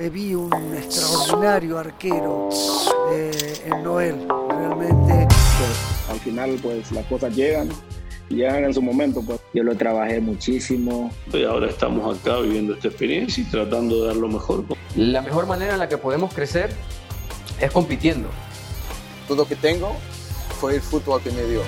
Eh, 0.00 0.10
vi 0.10 0.32
un 0.32 0.52
extraordinario 0.76 1.76
arquero 1.76 2.50
eh, 3.10 3.62
en 3.64 3.82
Noel, 3.82 4.28
realmente. 4.48 5.26
Pues, 5.26 6.08
al 6.08 6.20
final, 6.20 6.56
pues 6.62 6.92
las 6.92 7.04
cosas 7.06 7.34
llegan 7.34 7.68
llegan 8.28 8.62
en 8.62 8.72
su 8.72 8.80
momento. 8.80 9.22
Pues. 9.22 9.40
Yo 9.52 9.64
lo 9.64 9.76
trabajé 9.76 10.20
muchísimo. 10.20 11.10
Y 11.32 11.42
ahora 11.42 11.68
estamos 11.68 12.16
acá 12.16 12.38
viviendo 12.38 12.74
esta 12.74 12.86
experiencia 12.86 13.42
y 13.42 13.50
tratando 13.50 14.02
de 14.02 14.06
dar 14.06 14.16
lo 14.16 14.28
mejor. 14.28 14.62
La 14.94 15.20
mejor 15.20 15.48
manera 15.48 15.72
en 15.72 15.80
la 15.80 15.88
que 15.88 15.98
podemos 15.98 16.32
crecer 16.32 16.70
es 17.60 17.72
compitiendo. 17.72 18.28
Todo 19.26 19.38
lo 19.38 19.48
que 19.48 19.56
tengo 19.56 19.96
fue 20.60 20.76
el 20.76 20.80
fútbol 20.80 21.20
que 21.22 21.32
me 21.32 21.42
dio. 21.42 21.62